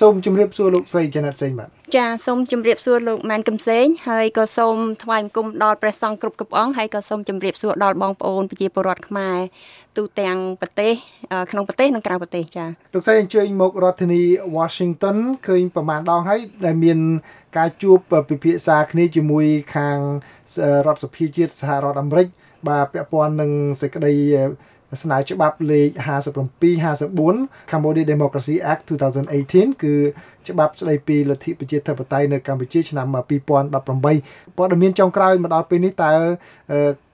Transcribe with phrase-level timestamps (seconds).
[0.00, 9.38] សូមជម្រាបសួរលោកស្រីចនតសេងបាទចាសូមជម្រាបសួរលោកម៉ែនកំសែងហើយក៏សូមថ្វាយបង្គំដល់ព្រះសង្ឃគ្រប់គ្រប់អង្គហើយក៏សូមជម្រាបសួរដល់បងប្អូនប្រជាពលរដ្ឋខ្មែរ
[9.96, 10.92] ទូទាំងប្រទេស
[11.50, 14.22] ក្នុងប្រទេសនិងក្រៅប្រទេសចាលោកស្រីអញ្ជើញមករដ្ឋធានី
[14.56, 16.98] Washington ឃើញប្រហែលដងហើយដែលមាន
[17.56, 17.98] ការជួប
[18.30, 19.98] ពិភាក្សាគ្នាជាមួយខាង
[20.86, 22.26] រដ្ឋសភាជាតិសហរដ្ឋអាមេរិក
[22.68, 23.50] បាទពាក់ព័ន្ធនឹង
[23.80, 24.14] សេចក្តី
[25.02, 25.88] ស្នើច្បាប់លេខ
[26.36, 26.58] 57
[27.02, 28.82] 54 Cambodia Democracy Act
[29.30, 29.94] 2018គឺ
[30.48, 36.12] ច្បាប់ស្តីពីលទ្ធិប្រជាធិបតេយ្យនៅកម្ពុជាឆ្នាំ2018ព័ត៌មានចុងក្រោយមកដល់ពេលនេះតើ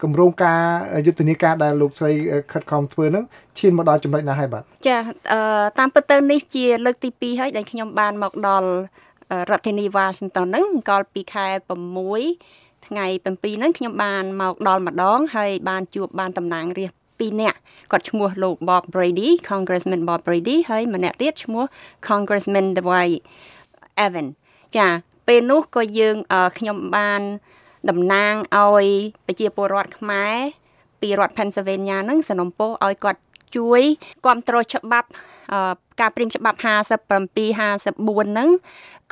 [0.02, 0.60] គម្រោងការ
[1.06, 2.12] យុទ្ធនាការដែលលោកស្រី
[2.52, 3.24] ខិតខំធ្វើនឹង
[3.58, 4.98] ឈានមកដល់ចំណុចណាហើយបាទចា
[5.78, 8.68] តាមពិតទៅនេះជាលើកទី2ហើយដែលខ្ញុំបានមកដល់
[9.50, 11.46] រដ្ឋធានី Washington ហ្នឹងកាលពីខែ
[12.16, 17.58] 6ថ្ងៃ7ហ្នឹងខ្ញុំបានមកដល់ម្ដងហើយបានជួបបានតំណាងរាស្ត្រ 2នាក់
[17.92, 21.64] គាត់ឈ្មោះលោក Bob Brady Congressman Bob Brady ហើយម្នាក់ទៀតឈ្មោះ
[22.08, 23.18] Congressman Dwight
[24.04, 24.26] Evan
[24.76, 24.88] ចា
[25.26, 26.16] ពេលនោះក៏យើង
[26.58, 27.22] ខ្ញុំបាន
[27.88, 28.86] តំណាងឲ្យ
[29.26, 30.36] ប្រជាពលរដ្ឋខ្មែរ
[31.00, 33.20] ពីរដ្ឋ Pennsylvania ហ្នឹងสนុំពោឲ្យគាត់
[33.56, 33.82] ជួយ
[34.24, 35.08] គ្រប់គ្រងច្បាប់
[36.00, 38.48] ការព្រៀងច្បាប់57 54ហ្នឹង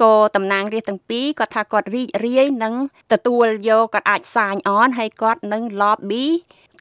[0.03, 2.75] ក៏តំណាងរាស្ត្រទាំងពីរគាត់ថាគាត់រីករាយនឹង
[3.12, 6.27] ទទួលយកគាត់អាចសាញអនហើយគាត់នឹង lobby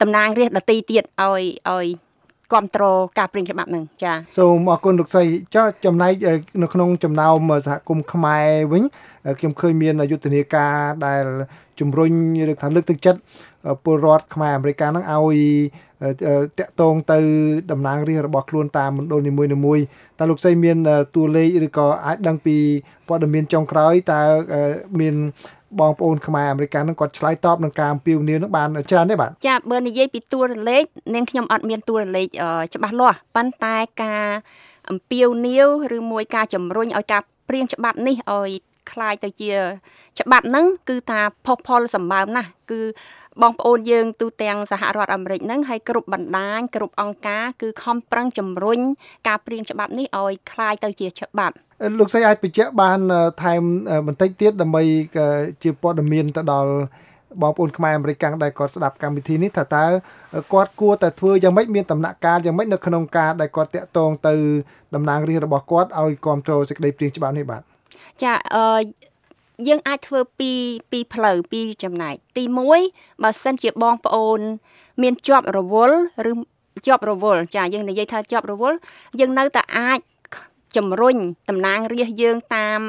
[0.00, 1.86] តំណាងរាស្ត្រដតីទៀតឲ្យឲ្យ
[2.52, 6.12] គ្រប់គ្រងការព្រៀងច្បាប់នឹងចាសូមអរគុណលោកស្រីចុះចំណែក
[6.62, 8.82] នៅក្នុងចំណោមសហគមន៍ខ្មែរវិញ
[9.38, 10.74] ខ្ញុំឃើញមានយុទ្ធនាការ
[11.06, 11.24] ដែល
[11.80, 12.12] ជំរុញ
[12.50, 13.20] ឬថាលើកទឹកចិត្ត
[13.84, 15.38] ពលរដ្ឋខ្មែរអាមេរិកហ្នឹងឲ្យ
[16.58, 17.18] តាក់ទងទៅ
[17.70, 19.32] តំណាងរាស្ត្ររបស់ខ្លួនតាមមណ្ឌលនី
[19.66, 19.84] មួយៗ
[20.18, 20.76] តើលោកស្រីមាន
[21.14, 22.56] តួលេខឬក៏អាចដឹងពី
[23.08, 24.20] ព័ត៌មានចុងក្រោយតើ
[25.00, 25.14] មាន
[25.78, 32.28] បងប្អូនខ្មែរអាមេរិកហ្នឹងគាត់ឆ្លើយតបនឹងការអំពាវនាវហ្នឹងបានច្រើនទេបាទចាបើនិយាយពីតួលេខនាងខ្ញុំអត់មានតួលេខ
[32.74, 34.26] ច្បាស់លាស់ប៉ុន្តែការ
[34.90, 38.50] អំពាវនាវឬមួយការជំរុញឲ្យការព្រៀងច្បាប់នេះឲ្យ
[38.91, 39.51] คล้ายទៅជា
[40.19, 42.81] ច្បាប់ហ្នឹងគឺថាផុសផុលសម្បើមណាស់គឺ
[43.41, 48.79] បងប្អូនយើងទូទាំងសហរដ្ឋអាមេរិកហ្នឹងហើយគ្រប់បណ្ដាញគ្រប់អង្គការគឺខំប្រឹងជំរុញ
[49.27, 51.55] ការព្រៀងច្បាប់នេះឲ្យคล้ายទៅជាច្បាប់
[51.99, 52.99] លោកស្រីអាចបញ្ជាក់បាន
[53.43, 53.61] ថែម
[54.07, 54.83] បន្តិចទៀតដើម្បី
[55.63, 56.71] ជាព័ត៌មានទៅដល់
[57.41, 59.85] បងប្អូនខ្មែរអាមេរិកដែលគាត់ស្ដាប់កម្មវិធីនេះថាតើ
[60.53, 64.33] គាត់គួរតែធ្វើយ៉ាងម៉េចមានដំណាក់កាលយ៉ាងម៉េចនៅក្នុងការដែលគាត់តាក់ទងទៅ
[64.95, 67.68] តំណាងរាស្ត្ររបស់គាត់ឲ្យគ្រប់គ្រងសេចក្តីព្រាងច្បាប់នេះបាទ
[68.22, 68.64] ចាអឺ
[69.68, 70.52] យើងអាចធ្វើពី
[70.90, 72.44] ពីផ្លូវពីចំណែកទី
[72.82, 74.40] 1បើសិនជាបងប្អូន
[75.02, 75.96] មានជាប់រវល់
[76.30, 76.32] ឬ
[76.86, 78.76] ជាប់រវល់ចាយើងនិយាយថាជាប់រវល់
[79.20, 80.00] យើងនៅតែអាច
[80.76, 81.16] ជំរុញ
[81.48, 82.80] តំណាងរាស្ត្រយើងតាម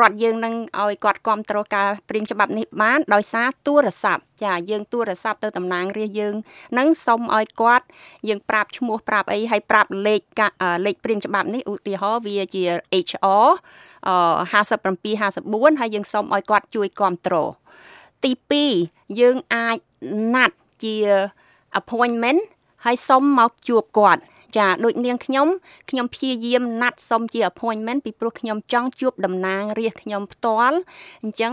[0.00, 6.34] រដ្ឋយើងនឹងឲ្យគាត់គ្រប់គ្រងការព្រៀងច្បាប់នេះបានដោយសារទូរស័ព្ទចាយើងទូរស័ព្ទទៅតំណាងរាស្ត្រយើង
[6.78, 7.86] នឹងសុំឲ្យគាត់
[8.28, 10.22] យើងប្រាប់ឈ្មោះប្រាប់អីហើយប្រាប់លេខ
[10.86, 12.62] លេខព្រៀងច្បាប់នេះឧទាហរណ៍វាជា
[13.06, 13.48] HR
[14.04, 17.50] 57 54ហើយយើងសុំឲ្យគាត់ជួយគ្រប់គ្រង
[18.24, 18.32] ទី
[18.72, 19.78] 2យើងអាច
[20.34, 20.96] ណាត់ជា
[21.80, 22.40] appointment
[22.84, 24.22] ហើយសុំមកជួបគាត់
[24.56, 25.46] ចាដូចនាងខ្ញុំ
[25.90, 30.78] ខ្ញុំព្យាយាមណាត់សុំជា appointment ពីព្រោះខ្ញុំចង់ជួបតំណាងរាស្ត្រខ្ញុំផ្ទាល់
[31.24, 31.52] អញ្ចឹង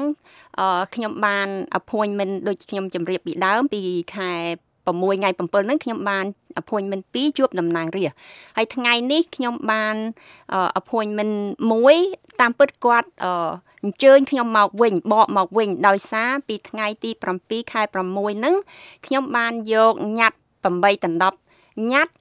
[0.95, 1.47] ខ្ញុំបាន
[1.79, 3.81] appointment ដូចខ្ញុំជម្រាបពីដើមពី
[4.15, 4.33] ខែ
[4.85, 6.25] 6ថ្ងៃ7ហ្នឹងខ្ញុំបាន
[6.61, 8.17] appointment 2ជួបតំណាងរាស្ត្រ
[8.57, 9.95] ហើយថ្ងៃនេះខ្ញុំបាន
[10.79, 11.35] appointment
[11.91, 13.09] 1 តាមពិតគាត់
[13.83, 18.55] អញ្ជើញខ្ញុំមកវិញបកមកវិញដោយសារពីថ្ងៃទី7ខែ6ហ្នឹង
[19.05, 20.65] ខ្ញុំបានយកញ៉ាត់8
[21.05, 21.37] ដណ្ដប់
[21.91, 22.13] ញ៉ាត់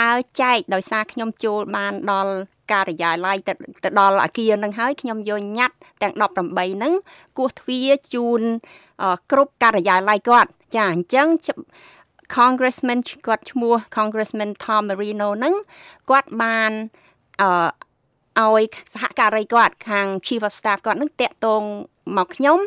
[0.00, 2.34] ដើរចែកដោយសារខ្ញុំចូលបានដល់
[2.72, 3.52] ការិយាល័យទៅ
[4.00, 6.94] ដល់អាគារនឹងហើយខ្ញុំយកញ៉ាត់ទាំង18ហ្នឹង
[7.38, 8.42] គោះទ្វារជូន
[9.32, 11.26] គ្រប់ការិយាល័យគាត់ចាអញ្ចឹង
[12.36, 15.54] Congressman គាត់ឈ្មោះ Congressman Tom Marino ហ្នឹង
[16.10, 16.72] គាត់បាន
[17.40, 17.68] អឺ
[18.46, 18.62] ឲ្យ
[18.94, 21.62] សហការីគាត់ខាង Chief of Staff គាត់នឹងតាក់ទង
[22.16, 22.58] មកខ្ញុំ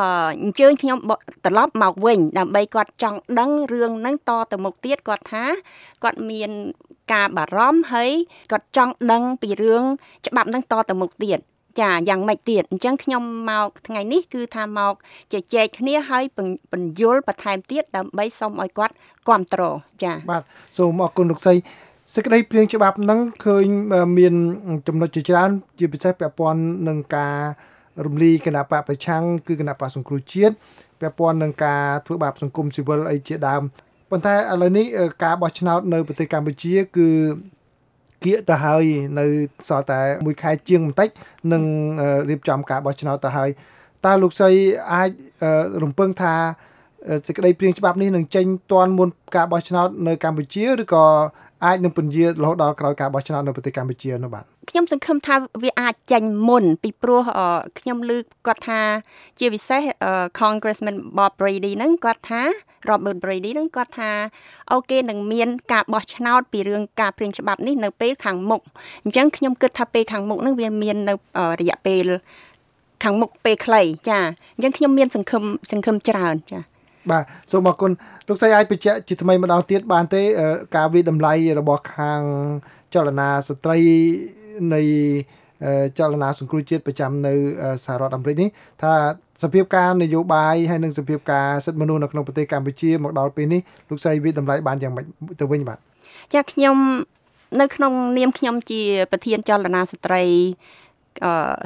[0.00, 0.06] អឺ
[0.42, 0.98] អញ្ជើញខ្ញុំ
[1.44, 5.44] ត្រឡប់មកវិញ ដើម្បីគាត់ចង់ដឹងរឿងហ្នឹងតទៅមុខទៀតគាត់ថា
[6.04, 6.50] គាត់មាន
[7.12, 8.10] ការបារម្ភហើយ
[8.52, 9.82] គាត់ចង់ដឹងពីរឿង
[10.26, 11.38] ច្បាប់ហ្នឹងតទៅមុខទៀត
[11.80, 14.94] ចាយ៉ាងម៉េចទៀតអញ្ចឹងខ្ញុំមកថ្ងៃនេះគឺថាមក
[15.32, 16.24] ជជែកគ្នាហើយ
[16.72, 18.94] បញ្យលបន្ថែមទៀតដើម្បីសូមឲ្យគាត់
[19.26, 20.42] គ្រប់គ្រងចាបាទ
[20.78, 21.54] សូមអរគុណលោកសី
[22.12, 23.66] សេចក្តីព្រៀងច្បាប់ហ្នឹងឃើញ
[24.18, 24.34] មាន
[24.86, 27.36] ចំណុចជាច្រើន ជាពិសេសពាក់ព័ន្ធនឹងការ
[28.06, 30.54] រំលីគណៈបកប្រឆាំងគឺគណៈបកសង្គ្រោះជាតិ
[31.00, 33.62] ពាក់ព័ន្ធនឹងការធ្វើបាបសង្គមស៊ីវិលអីជាដើម
[34.10, 34.86] ប៉ុន្តែឥឡូវនេះ
[35.24, 37.08] ការបោះឆ្នោតនៅប្រទេសកម្ពុជាគឺ
[38.24, 38.84] គៀកទៅហើយ
[39.18, 39.26] នៅ
[39.68, 41.08] សល់តែមួយខែជាងបន្តិច
[41.52, 41.62] នឹង
[42.30, 43.50] រៀបចំការបោះឆ្នោតទៅហើយ
[44.04, 44.52] តើលោកស្រី
[44.92, 45.10] អាច
[45.82, 46.34] រំពឹងថា
[47.26, 51.04] សេចក្តីព្រៀងច្បាប់នេះនឹងចេញទាន់មុនការបោះឆ្នោតនៅកម្ពុជាឬក៏
[51.64, 57.22] អាចនឹងពន្យារហូតដល់ក្រោយការបោះឆ្នោតនៅប្រទេសកម្ពុជានោះបាទខ្ញុំសង្ឃឹមថាវាអាចចេញមុន ពីព្រោះ
[57.78, 58.80] ខ្ញុំលើកគាត់ថា
[59.38, 59.82] ជាពិសេស
[60.40, 62.42] Congressman Bob Brady ហ្នឹងគាត់ថា
[62.88, 64.10] Robert Brady ហ្នឹងគាត់ថា
[64.72, 68.60] អូគេនឹងមានការបោះឆ្នោតពីរឿងការព្រៀងច្បាប់នេះនៅពេលខាងមុខ
[69.04, 71.14] អញ្ចឹងខ្ញុំគិតថាពេលខាងមុខហ្នឹងវាមាននៅ
[71.60, 72.04] រយៈពេល
[73.04, 74.18] ខាងមុខពេលខ្លីចា
[74.56, 76.73] អញ្ចឹងខ្ញុំមានសង្ឃឹមសង្ឃឹមច្រើនចា
[77.10, 77.90] បាទសូមអរគុណ
[78.28, 80.22] លោកស្រីអាចបញ្ជាក់ជាថ្មីម្ដងទៀតបានទេ
[80.76, 82.20] ការវិតម្លៃរបស់ខាង
[82.94, 83.78] ចលនាស្ត្រី
[84.74, 84.82] នៃ
[85.98, 87.32] ចលនាសង្គ្រោះជាតិប្រចាំនៅ
[87.84, 88.48] សហរដ្ឋអាមេរិកនេះ
[88.82, 88.92] ថា
[89.42, 95.06] សភាពការនយោបាយហើយនិងសភាពការសិទ្ធិមនុស្សនៅក្នុងប្រទេសកម្ពុជាមកដល់ពេលនេះលោកស្រីវិតម្លៃបានយ៉ាងម៉េច
[95.40, 95.78] ទៅវិញបាទ
[96.34, 96.76] ចាខ្ញុំ
[97.60, 98.80] នៅក្នុងនាមខ្ញុំជា
[99.10, 100.22] ប្រធានចលនាស្ត្រី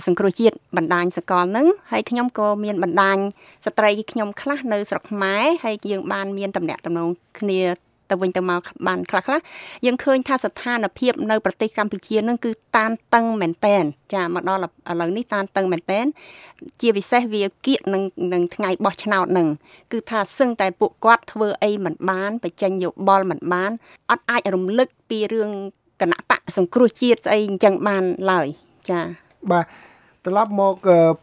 [0.06, 3.16] សង្គ្រោះជាតិបណ្ដាញសកលហ្នឹងហើយខ្ញុំក៏មានបណ្ដាញ
[3.66, 7.08] ស្ត្រីខ្ញុំខ្លះនៅស្រុកខ្មែរហើយយើងបានមានតំណែងតំណង
[7.40, 7.62] គ្នា
[8.10, 9.40] ទៅវិញទៅមកបានខ្លះខ្លះ
[9.86, 13.84] យើងឃើញថាស្ថានភាពនៅប្រទេសកម្ពុជានឹងគឺតានតឹងមែនតែន
[14.14, 16.06] ចាមកដល់ឥឡូវនេះតានតឹងមែនតែន
[16.80, 18.02] ជាពិសេសវាគៀកនឹង
[18.32, 19.48] នឹងថ្ងៃបោះឆ្នោតនឹង
[19.92, 23.70] គឺថាសឹងតែពួកគាត់ធ្វើអីមិនបានបញ្ចេញយោបល់មិនបាន
[24.10, 25.50] អត់អាចរំលឹកពីរឿង
[26.00, 28.46] គណៈបកសង្គ្រោះជាតិស្អីអញ្ចឹងបានឡើយ
[28.90, 29.00] ចា
[29.50, 29.64] បាទ
[30.24, 30.74] ត្រឡប់មក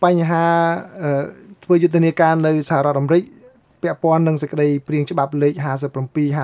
[0.04, 0.46] បញ្ហា
[1.64, 3.24] ធ្វើយុទ្ធនាការនៅសហរដ្ឋអាមេរិក
[3.82, 5.66] ពាក់ព័ន្ធនឹងសេចក្តីព្រៀងច្បាប់លេខ57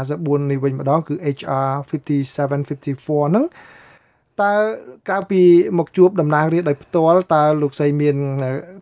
[0.01, 3.45] 54នេះវិញម្ដងគឺ HR 5754ហ្នឹង
[4.41, 4.53] តើ
[5.07, 5.41] ក្រៅពី
[5.77, 8.15] មកជួបតំណាងរាស្ត្រដោយផ្ទាល់តើលោកស្រីមាន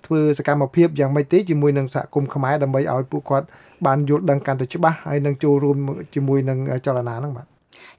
[0.06, 3.48] ធ្វើសកម្មភាពយ៉ាងម៉េចទេជាមួយនឹងសហគមន៍ខ្មែរដើម្បីឲ្យពួកគាត់
[3.86, 5.78] បានយល់ដឹងកាន់តែច្បាស់ហើយនឹងចូលរួម
[6.16, 7.46] ជាមួយនឹងចលនាហ្នឹងបាទ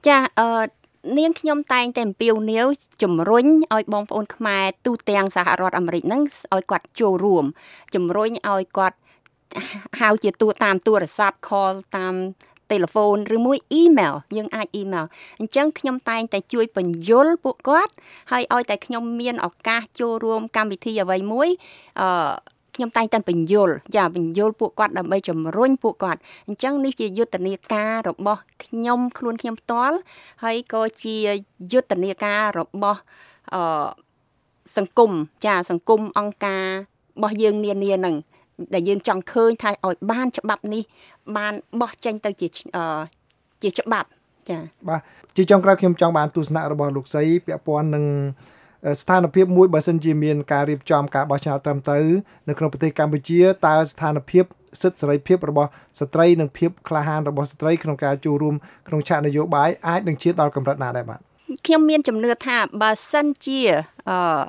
[0.07, 0.80] ចាអឺ
[1.17, 2.67] នាងខ្ញុំតែងតែអំពាវនាវ
[3.01, 6.21] ជំរុញឲ្យបងប្អូនខ្មែរទូទាំងសហរដ្ឋអាមេរិកហ្នឹង
[6.53, 7.45] ឲ្យគាត់ចូលរួម
[7.95, 8.97] ជំរុញឲ្យគាត់
[10.01, 12.15] ហៅជាទូតាមទូរស័ព្ទ call តាម
[12.69, 15.05] ទូរស័ព្ទឬមួយ email យើងអាច email
[15.39, 17.93] អញ្ចឹងខ្ញុំតែងតែជួយបញ្យលពួកគាត់
[18.31, 21.49] ហើយឲ្យតែខ្ញុំមានឱកាសចូលរួមកម្មវិធីអ្វីមួយ
[22.01, 22.09] អឺ
[22.81, 29.97] ខ្ញុំតែងតែបញ្យលចាបញ្យលពួកគាត់ដើម្បីជំរុញពួកគាត់អញ្ចឹងនេះជាយុទ្ធនាការរបស់ខ្ញុំខ្លួនខ្ញុំផ្ទាល់
[30.43, 31.15] ហើយក៏ជា
[31.71, 32.99] យុទ្ធនាការរបស់
[33.53, 33.87] អឺ
[34.77, 35.11] សង្គម
[35.45, 36.65] ចាសង្គមអង្គការ
[37.17, 38.15] របស់យើងនានានឹង
[38.73, 40.83] ដែលយើងចង់ឃើញថាឲ្យបានច្បាប់នេះ
[41.37, 42.47] បានបោះចេញទៅជា
[43.61, 44.07] ជាច្បាប់
[44.49, 44.57] ចា
[44.89, 45.01] បាទ
[45.35, 48.05] ជាចុងក្រោយខ្ញុំចង់បានទស្សនៈរបស់លោកសីពាក់ព័ន្ធនឹង
[49.01, 52.05] ស្ថានភាពមួយបើសិនជាមានការរៀបចំការបោះឆ្នោតត្រឹមត្រូវ
[52.49, 54.43] នៅក្នុងប្រទេសកម្ពុជាតើស្ថានភាព
[54.81, 55.69] សិទ្ធិសេរីភាពរបស់
[55.99, 58.55] ស្ត្រីនិងភាពក្លាហានរបស់ស្ត្រីក្នុងការចូលរួម
[58.87, 61.19] ក្នុងឆាកនយោបាយអាចនឹងជៀសដល់កម្រិតណាដែរបាទ
[61.65, 63.59] ខ្ញុំមានជំនឿថាបើសិនជា
[64.09, 64.41] អឺ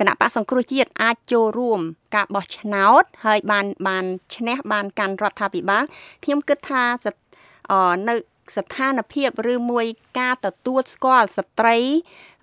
[0.00, 1.80] គណៈបកសង្គ្រោះជាតិអាចចូលរួម
[2.14, 4.04] ការបោះឆ្នោតហើយបានបាន
[4.36, 5.82] ឈ្នះបានកាន់រដ្ឋាភិបាល
[6.24, 6.84] ខ្ញុំគិតថា
[8.08, 8.14] នៅ
[8.56, 9.86] ស្ថានភាពឬមួយ
[10.18, 11.76] ការទទួលស្គាល់ស្ត្រី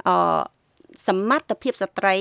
[0.08, 0.10] អ
[1.08, 2.16] សមត្ថភាពស្ត្រី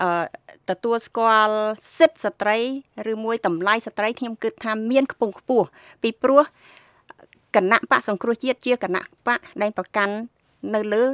[0.00, 0.24] អឺ
[0.70, 1.56] ទទួលស្គាល់
[1.98, 2.58] សិទ្ធិស្ត្រី
[3.12, 5.66] ឬមួយតម្លៃស្ត្រីខ្ញុំគិតថាមានខ្ពង់ខ្ពស់
[6.02, 6.42] ពីព្រោះ
[7.56, 10.14] គណៈបកសង្គ្រោះជាតិជាគណៈបកដែលប្រកាន់
[10.74, 11.04] នៅលើ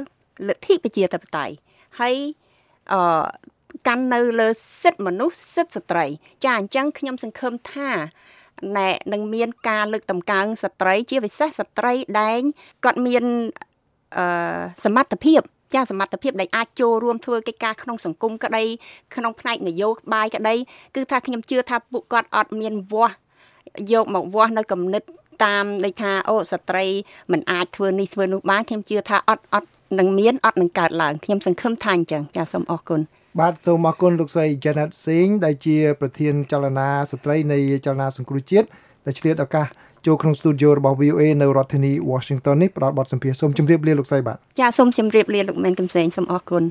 [0.47, 1.53] លទ្ធិប្រជាធិបតេយ្យ
[1.99, 2.15] ហើយ
[2.93, 3.25] អឺ
[3.87, 4.47] កាន់នៅលើ
[4.81, 6.05] សិទ្ធិមនុស្សសិទ្ធិស្ត្រី
[6.43, 7.89] ចាអញ្ចឹងខ្ញុំសង្ឃឹមថា
[8.77, 12.41] ណែនឹងមានការលើកតម្កើងស្ត្រី ជាពិសេសស្ត្រីដែល
[12.83, 13.23] គាត់មាន
[14.17, 14.25] អឺ
[14.83, 15.41] សមត្ថភាព
[15.75, 18.63] ចាសមត្ថភាពដែលអាចចូលរួមធ្វើកិច្ចការក្នុងសង្គមក្តី
[19.15, 20.55] ក្នុងផ្នែកនយោបាយក្តី
[20.95, 23.15] គឺថាខ្ញុំជឿថាពួកគាត់អត់មានវាស់
[23.91, 25.03] យកមកវាស់នៅគំនិត
[25.45, 26.85] តាមដូចថាអូស្ត្រី
[27.31, 33.01] មិនអាចធ្វើនេះធ្វើនោះបានខ្ញុំជឿថាអត់អត់នឹងមានអត់នឹងកើតឡើងខ្ញុំសង្ឃឹមថាអញ្ចឹងចាសូមអរគុណ
[33.39, 38.67] បាទសូមអរគុណលោកស្រី Janet Singh ដែលជា ប្រធានចលនាស្ត្រីនៃចលនាសង្គ្រោះជាតិ
[39.05, 39.67] ដែលឆ្លៀតឱកាស
[40.05, 46.63] ចូលក្នុងស្ទូឌីយោរបស់ VOA នៅរដ្ឋធានី Washington នេះផ្ដល់បទសម្ភាសន៍សូមជម្រាបលាលោកស្រីបាទចាសូមជម្រាបលាលោកមែនកំសែងសូមអរគុណ